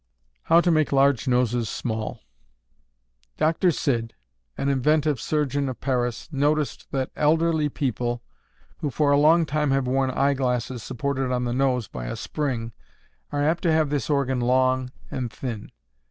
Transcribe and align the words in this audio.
How 0.45 0.61
to 0.61 0.71
Make 0.71 0.91
Large 0.91 1.27
Noses 1.27 1.69
Small. 1.69 2.23
Dr. 3.37 3.69
Cid, 3.69 4.15
an 4.57 4.67
inventive 4.67 5.21
surgeon 5.21 5.69
of 5.69 5.79
Paris, 5.79 6.27
noticed 6.31 6.89
that 6.91 7.11
elderly 7.15 7.69
people, 7.69 8.23
who 8.79 8.89
for 8.89 9.11
a 9.11 9.17
long 9.19 9.45
time 9.45 9.69
have 9.69 9.85
worn 9.85 10.09
eyeglasses 10.09 10.81
supported 10.81 11.31
on 11.31 11.43
the 11.43 11.53
nose 11.53 11.87
by 11.87 12.05
a 12.05 12.15
spring, 12.15 12.71
are 13.31 13.43
apt 13.43 13.61
to 13.61 13.71
have 13.71 13.91
this 13.91 14.09
organ 14.09 14.39
long 14.39 14.91
and 15.11 15.31
thin. 15.31 15.71